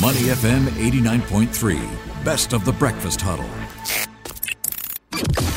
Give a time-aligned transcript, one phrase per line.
[0.00, 3.48] Money FM 89.3, best of the breakfast huddle.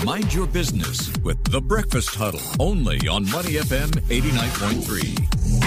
[0.03, 5.60] Mind your business with the breakfast huddle only on Money FM 89.3.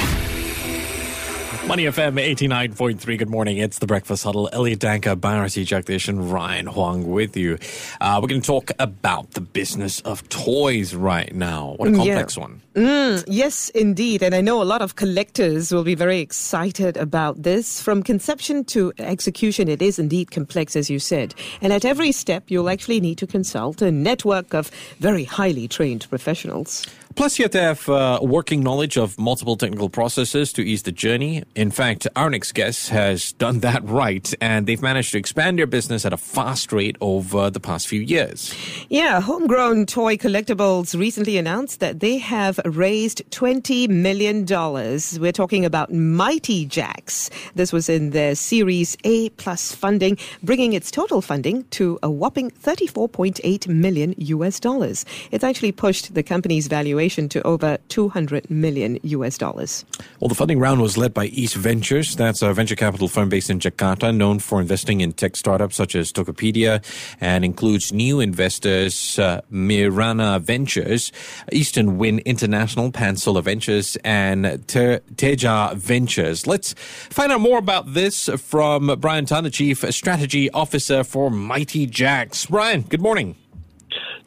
[1.67, 3.19] Money FM 89.3.
[3.19, 3.57] Good morning.
[3.57, 4.51] It's the Breakfast Huddle.
[4.53, 7.59] Elliot Danker, Bharati Jagdish, and Ryan Huang with you.
[8.03, 11.75] Uh, we're going to talk about the business of toys right now.
[11.79, 12.43] What a complex Yeah.
[12.43, 12.61] one.
[12.75, 14.23] Mm, yes, indeed.
[14.23, 17.81] And I know a lot of collectors will be very excited about this.
[17.81, 21.35] From conception to execution, it is indeed complex, as you said.
[21.63, 24.71] And at every step, you'll actually need to consult a network of
[25.01, 26.87] very highly trained professionals.
[27.17, 30.91] Plus, you have to have uh, working knowledge of multiple technical processes to ease the
[30.91, 31.45] journey.
[31.55, 35.69] In fact, our next guest has done that right, and they've managed to expand their
[35.69, 38.53] business at a fast rate over the past few years.
[38.89, 44.45] Yeah, Homegrown Toy Collectibles recently announced that they have raised $20 million.
[44.45, 47.31] We're talking about Mighty Jaxx.
[47.55, 52.51] This was in their Series A plus funding, bringing its total funding to a whopping
[52.51, 55.05] 34.8 million US dollars.
[55.31, 59.85] It's actually pushed the company's valuation to over 200 million US dollars.
[60.21, 62.17] Well, the funding round was led by East Ventures.
[62.17, 65.95] That's a venture capital firm based in Jakarta, known for investing in tech startups such
[65.95, 66.83] as Tokopedia,
[67.21, 71.13] and includes new investors uh, Mirana Ventures,
[71.53, 76.47] Eastern Wind International, Pansula Ventures, and Te- Teja Ventures.
[76.47, 81.87] Let's find out more about this from Bryan Tan, the Chief Strategy Officer for Mighty
[81.87, 82.49] Jaxx.
[82.49, 83.37] Bryan, good morning.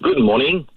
[0.01, 0.67] Good morning.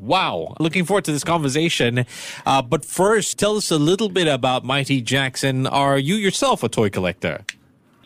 [0.00, 0.54] Wow.
[0.58, 2.06] Looking forward to this conversation.
[2.46, 5.66] Uh, but first, tell us a little bit about Mighty Jackson.
[5.66, 7.44] Are you yourself a toy collector?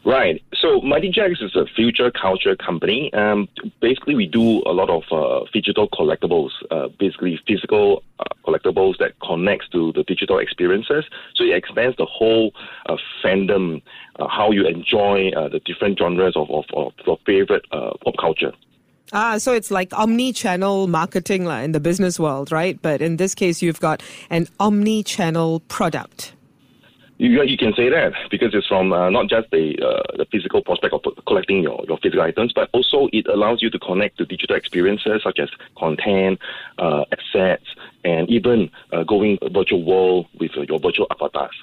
[0.05, 0.43] Right.
[0.61, 3.13] So Mighty Jaxx is a future culture company.
[3.15, 3.49] Um,
[3.81, 9.13] basically, we do a lot of uh, digital collectibles, uh, basically physical uh, collectibles that
[9.21, 11.05] connects to the digital experiences.
[11.37, 12.53] So it expands the whole
[12.87, 13.81] uh, fandom,
[14.19, 18.53] uh, how you enjoy uh, the different genres of, of, of your favorite pop culture.
[19.13, 22.81] Ah, so it's like omni-channel marketing in the business world, right?
[22.81, 26.33] But in this case, you've got an omni-channel product.
[27.19, 30.63] You, you can say that because it's from uh, not just the uh, the physical
[30.63, 34.25] prospect of collecting your, your physical items, but also it allows you to connect to
[34.25, 35.49] digital experiences such as
[35.79, 36.41] content,
[36.79, 37.67] uh, assets,
[38.05, 41.55] and even uh, going virtual world with your virtual avatars.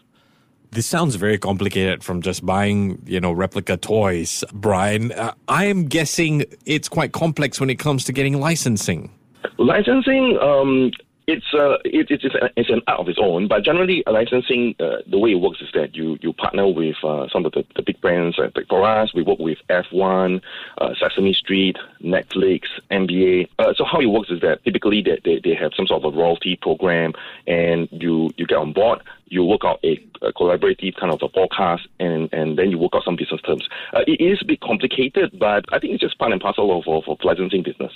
[0.73, 5.11] This sounds very complicated from just buying, you know, replica toys, Bryan.
[5.11, 9.11] Uh, I am guessing it's quite complex when it comes to getting licensing.
[9.57, 10.91] Licensing, um,
[11.27, 13.49] it's uh, it, it's it's, it's an art of its own.
[13.49, 16.95] But generally, uh, licensing, uh, the way it works is that you you partner with
[17.03, 18.39] uh, some of the, the big brands.
[18.39, 20.41] Uh, like for us, we work with F1,
[20.77, 23.49] uh, Sesame Street, Netflix, NBA.
[23.75, 26.17] So how it works is that typically they, they, they have some sort of a
[26.17, 27.13] royalty program,
[27.45, 29.01] and you you get on board.
[29.31, 32.91] You work out a, a collaborative kind of a forecast, and, and then you work
[32.93, 33.65] out some business terms.
[33.93, 36.85] Uh, it is a bit complicated, but I think it's just part and parcel of,
[36.85, 37.93] of, of licensing business.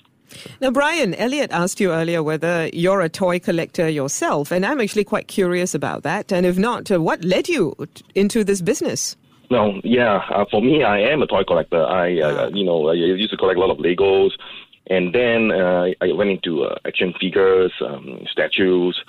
[0.61, 5.03] Now, Bryan, Elliot asked you earlier whether you're a toy collector yourself, and I'm actually
[5.03, 6.31] quite curious about that.
[6.31, 9.17] And if not, uh, what led you t- into this business?
[9.51, 10.23] No, yeah.
[10.29, 11.85] Uh, for me, I am a toy collector.
[11.85, 14.31] I, uh, you know, I used to collect a lot of Legos,
[14.87, 19.03] and then uh, I went into uh, action figures, um, statues,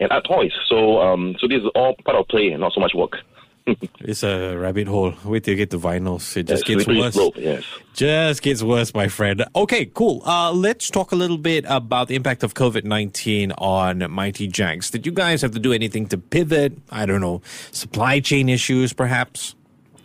[0.00, 0.52] and art toys.
[0.68, 3.18] So, um, so this is all part of play and not so much work.
[4.00, 5.14] It's a rabbit hole.
[5.24, 6.36] Wait till you get to vinyls.
[6.36, 7.14] It just Yeah, gets worse.
[7.14, 7.64] slope, yes.
[7.94, 9.42] Just gets worse, my friend.
[9.56, 10.20] Okay, cool.
[10.26, 14.90] Uh, let's talk a little bit about the impact of COVID 19 on Mighty Jaxx.
[14.90, 16.74] Did you guys have to do anything to pivot?
[16.90, 17.40] I don't know,
[17.72, 19.54] supply chain issues, perhaps?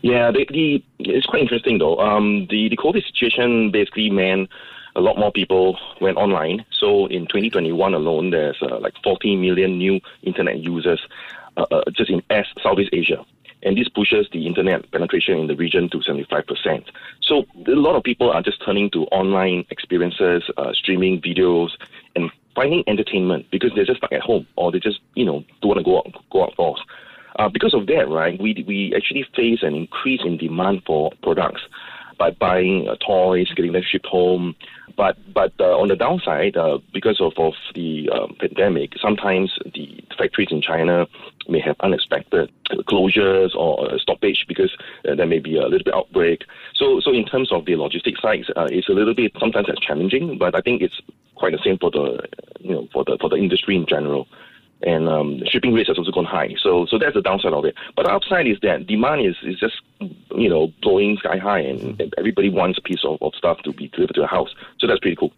[0.02, 2.00] Yeah, the, the it's quite interesting though.
[2.00, 4.48] Um, the the COVID situation basically meant
[5.00, 6.66] a lot more people went online.
[6.72, 11.00] So in 2021 alone, there's uh, like 14 million new internet users
[11.56, 13.26] uh, uh, just in S Southeast Asia.
[13.64, 16.86] And this pushes the internet penetration in the region to 75%.
[17.22, 21.70] So a lot of people are just turning to online experiences, uh, streaming videos,
[22.16, 25.70] and finding entertainment because they're just stuck at home or they just, you know, don't
[25.70, 26.81] want to go out, go outdoors.
[27.38, 31.62] Uh, because of that, right, we, we actually face an increase in demand for products
[32.19, 34.56] by buying uh, toys, getting them shipped home.
[34.95, 40.04] But but uh, on the downside, uh, because of, of the um, pandemic, sometimes the
[40.18, 41.07] factories in China
[41.48, 42.51] may have unexpected
[42.88, 44.71] closures or uh, stoppage because
[45.07, 46.44] uh, there may be a little bit outbreak.
[46.75, 49.80] So so in terms of the logistics side, uh, it's a little bit sometimes it's
[49.80, 50.38] challenging.
[50.38, 51.01] But I think it's
[51.36, 52.19] quite the same for the
[52.60, 54.27] you know for the for the industry in general
[54.83, 56.56] and um, shipping rates has also gone high.
[56.62, 57.75] So so that's the downside of it.
[57.95, 62.13] But the upside is that demand is, is just you know blowing sky high, and,
[62.18, 64.54] everybody wants a piece of, of stuff to be delivered to the house.
[64.80, 65.34] So that's pretty cool.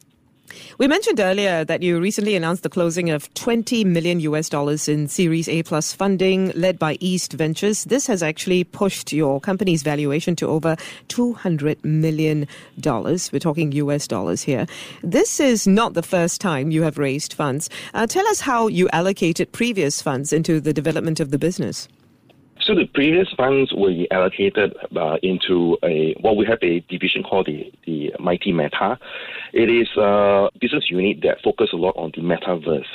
[0.77, 5.07] We mentioned earlier that you recently announced the closing of 20 million US dollars in
[5.07, 7.85] Series A plus funding led by East Ventures.
[7.85, 10.75] This has actually pushed your company's valuation to over
[11.07, 12.47] 200 million
[12.79, 13.31] dollars.
[13.31, 14.65] We're talking US dollars here.
[15.03, 17.69] This is not the first time you have raised funds.
[17.93, 21.87] Uh, tell us how you allocated previous funds into the development of the business.
[22.63, 27.47] So the previous funds were allocated uh, into a what we have a division called
[27.47, 28.99] the the Mighty Meta.
[29.51, 32.85] It is a business unit that focuses a lot on the metaverse.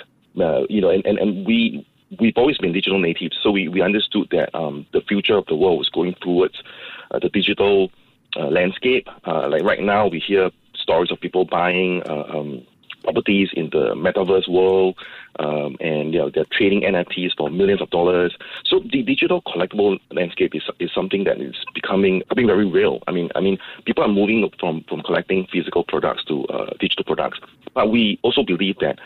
[0.40, 1.86] Uh, you know, and, and, and we
[2.20, 5.56] we've always been digital natives, so we, we understood that um, the future of the
[5.56, 6.62] world was going towards
[7.10, 7.90] uh, the digital
[8.36, 9.08] uh, landscape.
[9.26, 12.66] Uh, like right now, we hear stories of people buying uh, um,
[13.06, 14.96] properties in the metaverse world,
[15.38, 18.36] um, and you know, they're trading NFTs for millions of dollars.
[18.64, 23.02] So the digital collectible landscape is, is something that is becoming becoming very real.
[23.06, 27.04] I mean, I mean, people are moving from from collecting physical products to uh, digital
[27.04, 27.38] products,
[27.74, 28.98] but we also believe that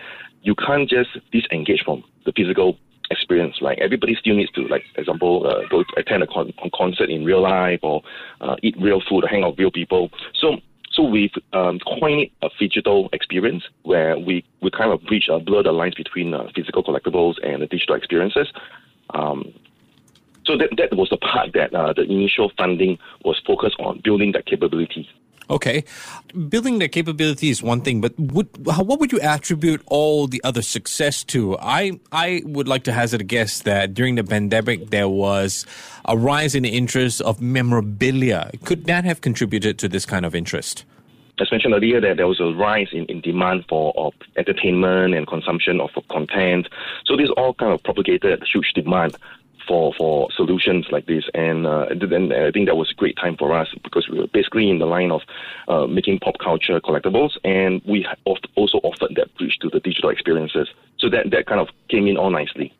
[0.42, 2.78] you can't just disengage from the physical
[3.10, 3.56] experience.
[3.60, 7.42] Like everybody still needs to, like example, uh, go attend a con- concert in real
[7.42, 8.02] life or
[8.40, 10.10] uh, eat real food, or hang out with real people.
[10.34, 10.56] So
[11.00, 15.62] so we've um, coined a digital experience where we, we kind of bridge, uh, blur
[15.62, 18.52] the lines between uh, physical collectibles and the digital experiences.
[19.14, 19.54] Um,
[20.44, 24.32] so that, that was the part that uh, the initial funding was focused on building
[24.32, 25.08] that capability.
[25.50, 25.82] Okay,
[26.48, 31.24] building the capability is one thing, but what would you attribute all the other success
[31.24, 31.58] to?
[31.58, 35.66] I I would like to hazard a guess that during the pandemic there was
[36.04, 38.52] a rise in the interest of memorabilia.
[38.64, 40.84] Could that have contributed to this kind of interest?
[41.40, 45.26] As mentioned earlier, that there was a rise in, in demand for of entertainment and
[45.26, 46.68] consumption of content.
[47.06, 49.16] So this all kind of propagated huge demand
[49.70, 51.24] for for solutions like this.
[51.32, 54.26] And uh, then I think that was a great time for us because we were
[54.26, 55.22] basically in the line of
[55.68, 58.04] uh, making pop culture collectibles, and we
[58.56, 60.68] also offered that bridge to the digital experiences.
[60.98, 62.74] So that that kind of came in all nicely.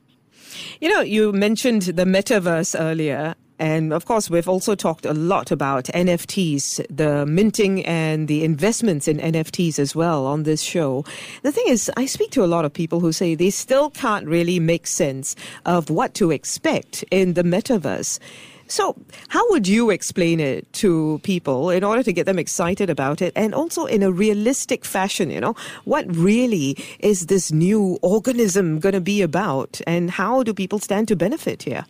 [0.81, 5.51] You know, you mentioned the metaverse earlier, and of course, we've also talked a lot
[5.51, 11.05] about NFTs, the minting and the investments in NFTs as well on this show.
[11.43, 14.27] The thing is, I speak to a lot of people who say they still can't
[14.27, 15.37] really make sense
[15.67, 18.19] of what to expect in the metaverse.
[18.67, 18.97] So,
[19.29, 23.33] how would you explain it to people in order to get them excited about it
[23.37, 25.29] and also in a realistic fashion?
[25.29, 25.55] You know,
[25.85, 31.09] what really is this new organism going to be about and how do people stand
[31.09, 31.85] to benefit here?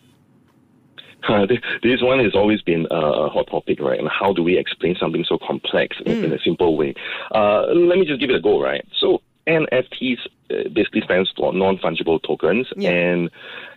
[1.30, 1.46] Uh,
[1.82, 3.98] this one has always been a hot topic, right?
[3.98, 6.06] And how do we explain something so complex mm.
[6.06, 6.94] in, in, a simple way?
[7.30, 8.84] Uh, let me just give it a go, right?
[8.98, 10.18] So NFTs
[10.50, 12.90] uh, basically stands for non-fungible tokens, yeah.
[12.90, 13.30] and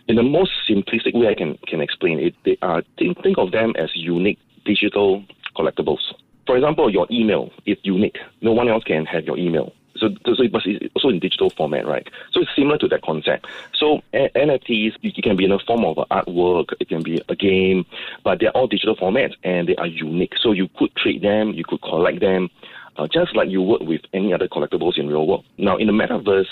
[0.08, 3.52] in the most simplistic way I can can explain it, they are think, think of
[3.52, 5.24] them as unique digital
[5.56, 6.00] collectibles.
[6.46, 8.18] For example, your email is unique.
[8.42, 9.72] No one else can have your email.
[9.96, 12.08] So, so it be also in digital format, right?
[12.32, 13.46] So it's similar to that concept.
[13.74, 17.36] So a- NFTs, it can be in a form of artwork, it can be a
[17.36, 17.86] game,
[18.24, 20.34] but they're all digital formats and they are unique.
[20.40, 22.50] So you could trade them, you could collect them,
[22.96, 25.44] uh, just like you would with any other collectibles in real world.
[25.58, 26.48] Now, in the metaverse,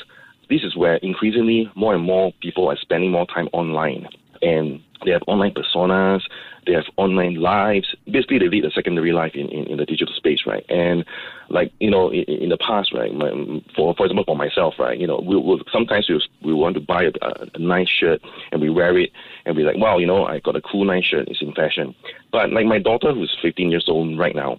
[0.48, 4.08] this is where increasingly more and more people are spending more time online.
[4.42, 6.22] And they have online personas,
[6.66, 7.94] they have online lives.
[8.10, 10.64] Basically, they lead a secondary life in, in, in the digital space, right?
[10.68, 11.04] And
[11.48, 13.12] like you know, in, in the past, right?
[13.12, 13.30] My,
[13.74, 14.98] for for example, for myself, right?
[14.98, 17.12] You know, we will sometimes we we want to buy a,
[17.54, 18.20] a, nice shirt
[18.52, 19.10] and we wear it
[19.44, 21.28] and we're like, wow, you know, I got a cool nice shirt.
[21.28, 21.94] It's in fashion.
[22.30, 24.58] But like my daughter, who's 15 years old right now,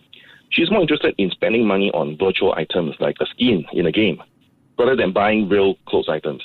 [0.50, 4.22] she's more interested in spending money on virtual items like a skin in a game
[4.78, 6.44] rather than buying real clothes items.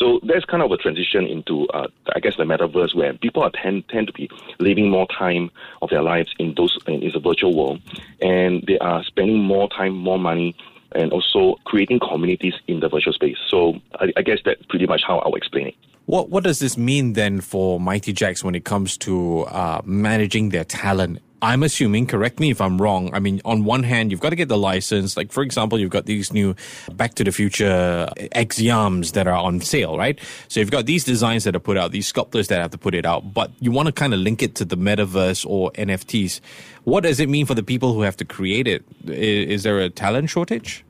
[0.00, 3.50] So there's kind of a transition into, uh, I guess, the metaverse where people are
[3.50, 5.50] tend tend to be living more time
[5.82, 7.82] of their lives in those in, in the virtual world,
[8.22, 10.56] and they are spending more time, more money,
[10.92, 13.36] and also creating communities in the virtual space.
[13.48, 15.74] So I, I guess that's pretty much how I'll explain it.
[16.10, 20.48] What what does this mean then for Mighty Jaxx when it comes to uh, managing
[20.48, 23.14] their talent I'm assuming, correct me if I'm wrong.
[23.14, 25.16] I mean, on one hand, you've got to get the license.
[25.16, 26.54] Like, for example, you've got these new
[26.92, 30.20] Back to the Future X-Yams that are on sale, right?
[30.48, 32.94] So you've got these designs that are put out, these sculptors that have to put
[32.94, 36.40] it out, but you want to kind of link it to the metaverse or NFTs.
[36.84, 38.84] What does it mean for the people who have to create it?
[39.06, 40.84] Is, is there a talent shortage?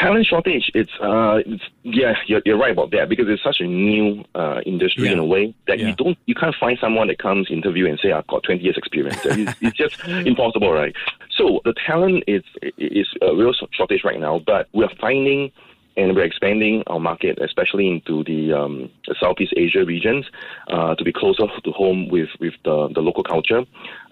[0.00, 3.66] Talent shortage it's uh it's yeah you're, you're right about that because it's such a
[3.66, 5.12] new uh, industry yeah.
[5.12, 5.88] in a way that yeah.
[5.88, 8.76] you don't you can't find someone that comes interview and say i've got 20 years
[8.76, 10.94] experience it's, it's just impossible right
[11.30, 12.42] so the talent is
[12.78, 15.52] is a real shortage right now but we're finding
[15.96, 20.24] and we're expanding our market, especially into the, um, the Southeast Asia regions,
[20.68, 23.64] uh, to be closer to home with, with the, the local culture.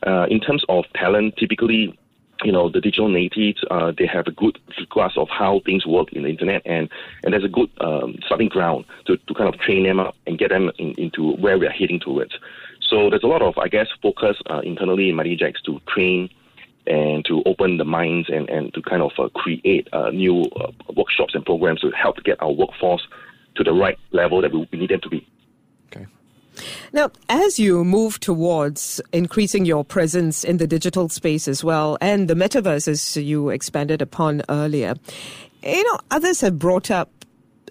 [0.07, 1.97] Uh, in terms of talent, typically
[2.45, 6.13] you know the digital natives uh, they have a good grasp of how things work
[6.13, 6.89] in the internet and
[7.25, 10.39] and there's a good um, starting ground to, to kind of train them up and
[10.39, 12.39] get them in, into where we are heading towards
[12.81, 16.29] so there's a lot of i guess focus uh, internally in Jaxx to train
[16.87, 20.73] and to open the minds and, and to kind of uh, create uh, new uh,
[20.97, 23.07] workshops and programs to help get our workforce
[23.57, 25.27] to the right level that we need them to be.
[26.93, 32.29] Now, as you move towards increasing your presence in the digital space as well, and
[32.29, 34.95] the metaverse, as you expanded upon earlier,
[35.63, 37.11] you know, others have brought up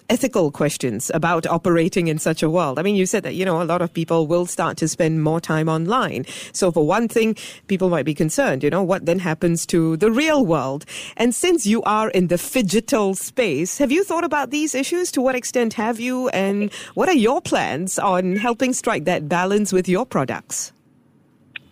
[0.08, 2.78] ethical questions about operating in such a world.
[2.78, 5.22] I mean, you said that, you know, a lot of people will start to spend
[5.22, 6.24] more time online.
[6.52, 7.36] So for one thing,
[7.66, 10.84] people might be concerned, you know, what then happens to the real world?
[11.16, 15.12] And since you are in the digital space, have you thought about these issues?
[15.12, 16.28] To what extent have you?
[16.30, 20.72] And what are your plans on helping strike that balance with your products?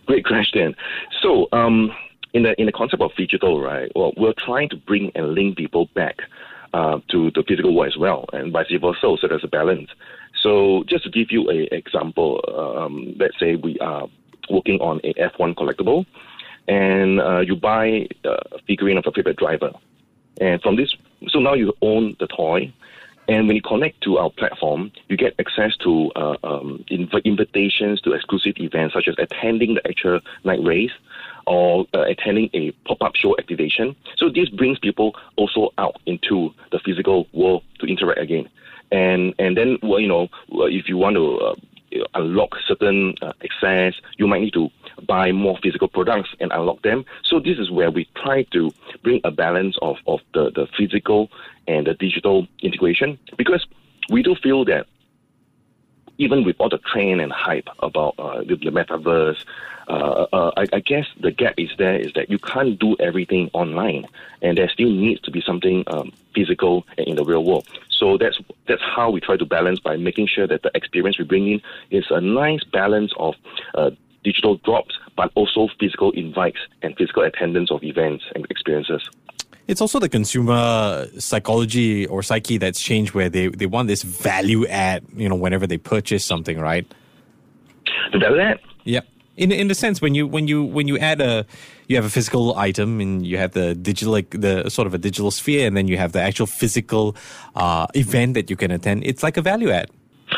[0.07, 0.75] Great question.
[1.23, 1.91] So, um,
[2.33, 3.91] in the in the concept of digital, right?
[3.97, 6.19] Well, we're trying to bring and link people back
[6.77, 9.17] uh, to the physical world as well, and vice versa.
[9.21, 9.91] So there's a balance.
[10.43, 14.07] So just to give you an example, um, let's say we are
[14.51, 16.05] working on a F1 collectible,
[16.69, 19.73] and uh, you buy a figurine of a favorite driver,
[20.41, 20.95] and from this,
[21.29, 22.73] so now you own the toy.
[23.29, 28.01] And when you connect to our platform, you get access to uh, um, inv- invitations
[28.03, 30.93] to exclusive events, such as attending the actual night race,
[31.47, 33.97] or uh, attending a pop-up show activation.
[34.17, 38.49] So this brings people also out into the physical world to interact again.
[38.93, 41.55] And and then well, you know if you want to uh,
[42.15, 44.71] unlock certain uh, access, you might need to
[45.07, 47.05] buy more physical products and unlock them.
[47.25, 48.73] So this is where we try to
[49.03, 51.31] bring a balance of, of the, the physical
[51.69, 53.67] and the digital integration because
[54.11, 54.87] we do feel that
[56.19, 59.45] even with all the trend and hype about uh, the, the metaverse,
[59.89, 63.51] uh, uh, I, I, guess the gap is there is that you can't do everything
[63.53, 64.07] online,
[64.43, 67.69] and there still needs to be something um, physical in the real world.
[67.91, 71.25] So that's that's how we try to balance by making sure that the experience we
[71.25, 73.37] bring in is a nice balance of
[73.75, 73.91] uh,
[74.27, 79.03] digital drops, but also physical invites and physical attendance of events and experiences.
[79.69, 84.67] It's also the consumer psychology or psyche that's changed where they, they want this value
[84.67, 86.87] add, you know, whenever they purchase something, right?
[88.13, 88.61] The value add?
[88.85, 89.07] Yep.
[89.37, 91.45] In in the sense when you when you when you add a
[91.89, 94.99] you have a physical item and you have the digital like the sort of a
[94.99, 97.15] digital sphere and then you have the actual physical
[97.55, 99.05] uh, event that you can attend.
[99.05, 99.91] It's like a value add.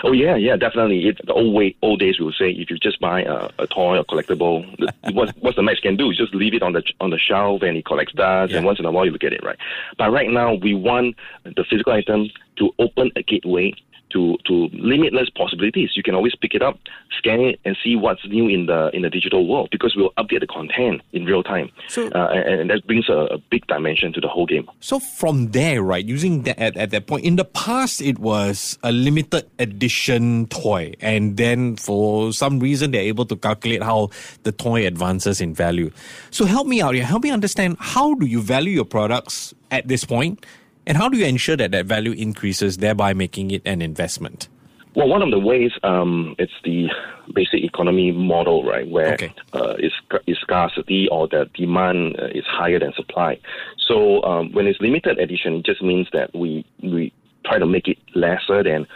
[0.04, 1.06] Oh yeah, yeah, definitely.
[1.08, 3.66] It, the old way, old days, we would say if you just buy a, a
[3.66, 4.64] toy or collectible,
[5.12, 7.62] what what the max can do is just leave it on the on the shelf
[7.62, 8.58] and it collects dust, Yeah.
[8.58, 9.58] and once in a while you look at it, right?
[9.96, 13.72] But right now we want the physical item to open a gateway
[14.10, 15.90] to to limitless possibilities.
[15.94, 16.78] You can always pick it up,
[17.16, 20.40] scan it, and see what's new in the in the digital world because we'll update
[20.40, 24.12] the content in real time, So- uh, and, and that brings a, a big dimension
[24.14, 24.68] to the whole game.
[24.80, 28.78] So from there, right, using that at, at that point, in the past it was
[28.82, 34.10] a limited edition toy, and then for some reason they're able to calculate how
[34.42, 35.90] the toy advances in value.
[36.30, 37.04] So help me out here.
[37.04, 40.44] Help me understand how do you value your products at this point,
[40.88, 44.48] and how do you ensure that that value increases, thereby making it an investment?
[44.96, 46.88] Well, one of the ways um, it's the
[47.32, 49.32] basic economy model, right, where Okay.
[49.52, 49.94] uh, it's,
[50.26, 53.38] it's scarcity or the demand uh, is higher than supply.
[53.86, 57.12] So um, when it's limited edition, it just means that we we
[57.44, 58.86] try to make it lesser than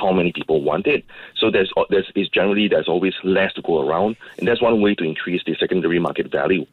[0.00, 1.04] how many people want it.
[1.36, 4.80] So there's uh, there's is generally there's always less to go around, and that's one
[4.80, 6.66] way to increase the secondary market value.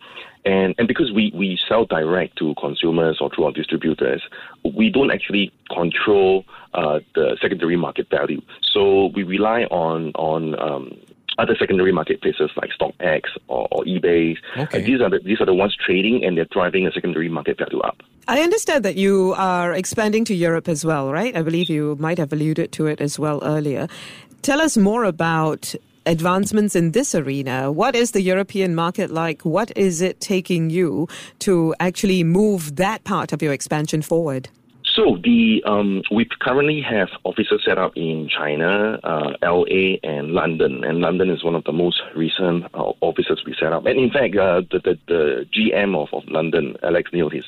[0.46, 4.22] And and because we, we sell direct to consumers or through our distributors,
[4.64, 8.42] we don't actually control uh, the secondary market value.
[8.62, 10.98] So we rely on on um,
[11.38, 14.38] other secondary marketplaces like StockX or, or eBay.
[14.58, 14.82] Okay.
[14.82, 17.58] Uh, these are the these are the ones trading and they're driving the secondary market
[17.58, 18.02] value up.
[18.30, 21.34] I understand that you are expanding to Europe as well, right?
[21.34, 23.88] I believe you might have alluded to it as well earlier.
[24.42, 25.74] Tell us more about
[26.06, 27.72] advancements in this arena.
[27.72, 29.44] What is the European market like?
[29.44, 31.08] What is it taking you
[31.40, 34.50] to actually move that part of your expansion forward?
[34.98, 40.84] So the um, we currently have offices set up in China, uh, LA, and London.
[40.84, 43.86] And London is one of the most recent uh, offices we set up.
[43.86, 47.44] And in fact, uh, the, the the GM of, of London, Alex Neil, he's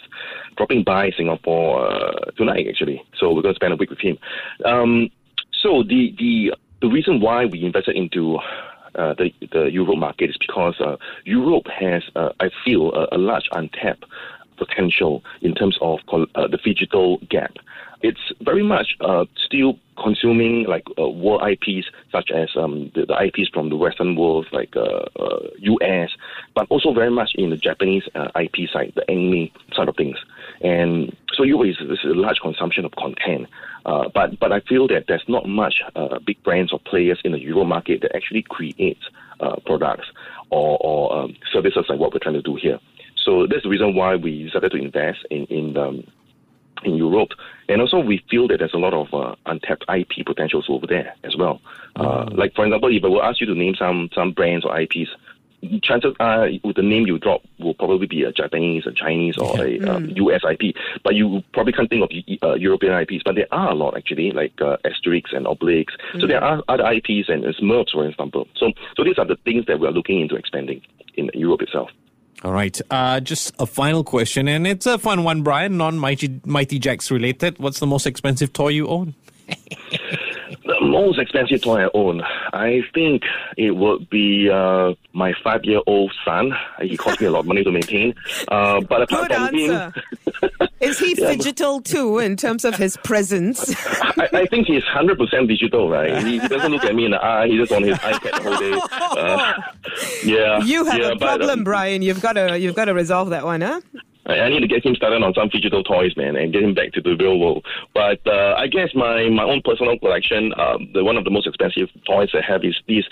[0.58, 3.01] dropping by Singapore uh, tonight actually.
[3.20, 4.20] So we're going to spend a week with him.
[4.63, 5.10] Um,
[5.60, 6.53] so the the
[6.84, 8.38] the reason why we invested into
[8.94, 13.50] uh, the the Europe market is because uh, Europe has, uh, I feel, a large
[13.53, 14.06] untapped
[14.59, 17.53] potential in terms of uh, the digital gap.
[18.01, 23.17] It's very much uh, still consuming like uh, world IPs such as um, the, the
[23.25, 26.09] IPs from the Western world, like uh, uh, US,
[26.55, 30.17] but also very much in the Japanese uh, IP side, the anime side of things.
[30.61, 33.47] And so is, this is a large consumption of content.
[33.85, 37.31] Uh, but but I feel that there's not much uh, big brands or players in
[37.31, 38.99] the Euro market that actually create
[39.39, 40.07] uh, products
[40.49, 42.79] or, or um, services like what we're trying to do here.
[43.29, 46.03] So that's the reason why we decided to invest in in um,
[46.83, 47.29] in Europe,
[47.67, 51.13] and also we feel that there's a lot of uh, untapped IP potentials over there
[51.24, 51.62] as well.
[51.95, 54.75] Uh, like for example, if I will ask you to name some some brands or
[54.79, 55.12] IPs,
[55.83, 59.63] chances are with the name you drop will probably be a Japanese, a Chinese, or
[59.63, 60.75] a um, US IP.
[61.03, 62.09] But you probably can't think of
[62.41, 63.21] uh, European IPs.
[63.24, 65.89] But there are a lot actually, like uh, Asterix and Obelix.
[66.19, 68.48] So there are other IPs and uh, Smurfs, for example.
[68.55, 70.81] So so these are the things that we are looking into expanding
[71.13, 71.91] in Europe itself.
[72.43, 72.79] All right.
[72.89, 77.12] Uh, just a final question, and it's a fun one, Bryan, non Mighty, Mighty Jaxx
[77.12, 77.60] related.
[77.60, 79.13] What's the most expensive toy you own?
[80.81, 82.21] most expensive toy I own,
[82.53, 83.24] I think
[83.57, 86.51] it would be uh, my five-year-old son.
[86.81, 88.15] He cost me a lot of money to maintain.
[88.48, 90.03] Uh, but apart Good from him, answer.
[90.79, 93.75] Is he digital too in terms of his presence?
[94.17, 96.24] I, I think he's hundred percent digital, right?
[96.24, 97.48] He, doesn't look at me in the eye.
[97.48, 99.21] He's just on his iPad the whole day.
[99.21, 99.53] Uh,
[100.24, 102.01] yeah, You have yeah, a but, problem, um, Bryan.
[102.01, 103.81] You've got to you've got to resolve that one, huh?
[104.25, 106.73] I I need to get him started on some digital toys, man, and get him
[106.73, 107.65] back to the real world.
[107.93, 111.47] But uh, I guess my, my own personal collection, um, the one of the most
[111.47, 113.05] expensive toys I have is this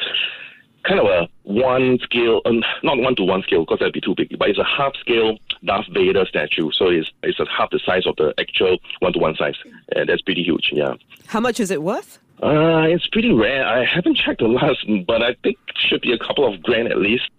[0.87, 4.15] kind of a one scale, um, not one to one scale because that'd be too
[4.15, 6.71] big, but it's a half scale Darth Vader statue.
[6.71, 9.55] So it's it's a half the size of the actual one to one size,
[9.95, 10.69] and that's pretty huge.
[10.71, 10.93] Yeah.
[11.27, 12.19] How much is it worth?
[12.41, 13.65] Uh, it's pretty rare.
[13.65, 16.89] I haven't checked the last, but I think it should be a couple of grand
[16.89, 17.29] at least.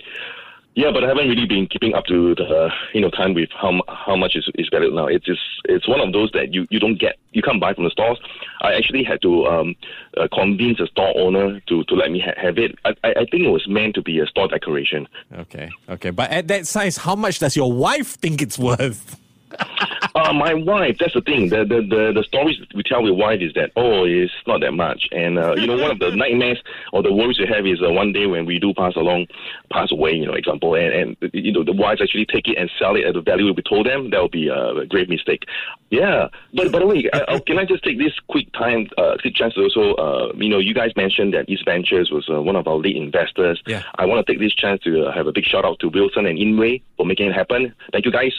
[0.78, 3.82] Yeah, but I haven't really been keeping up to the you know time with how
[3.88, 5.08] how much is is valued now.
[5.08, 7.82] It's just it's one of those that you, you don't get you can't buy from
[7.82, 8.20] the stores.
[8.62, 9.74] I actually had to um,
[10.16, 12.78] uh, convince a store owner to, to let me ha- have it.
[12.84, 15.08] I, I I think it was meant to be a store decoration.
[15.34, 16.10] Okay, okay.
[16.10, 19.18] But at that size, how much does your wife think it's worth?
[20.14, 21.48] Uh, my wife, that's the thing.
[21.48, 24.72] The, the the the stories we tell with wife is that oh, it's not that
[24.72, 25.06] much.
[25.12, 26.60] And uh, you know, one of the nightmares
[26.92, 29.26] or the worries we have is uh, one day when we do pass along,
[29.70, 32.68] pass away, you know, example, and and you know the wives actually take it and
[32.78, 34.10] sell it at the value we told them.
[34.10, 35.44] That would be a grave mistake.
[35.90, 39.16] Yeah, but by the way, uh, uh, can I just take this quick time, uh,
[39.20, 42.42] quick chance to also, uh, you know, you guys mentioned that East Ventures was uh,
[42.42, 43.62] one of our lead investors.
[43.66, 43.82] Yeah.
[43.96, 46.26] I want to take this chance to uh, have a big shout out to Wilson
[46.26, 47.74] and Inway for making it happen.
[47.92, 48.32] Thank you, guys.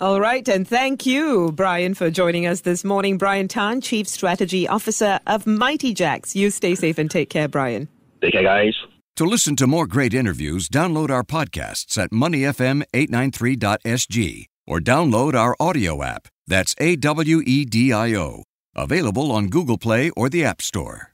[0.00, 3.18] All right, and thank you, Bryan, for joining us this morning.
[3.18, 6.34] Bryan Tan, Chief Strategy Officer of Mighty Jaxx.
[6.34, 7.86] You stay safe and take care, Bryan.
[8.22, 8.72] Take care, guys.
[9.16, 16.02] To listen to more great interviews, download our podcasts at moneyfm893.sg or download our audio
[16.02, 16.28] app.
[16.46, 18.44] That's A W E D I O.
[18.74, 21.09] Available on Google Play or the App Store.